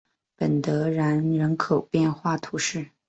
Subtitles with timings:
[0.35, 2.89] 本德然人口变化图示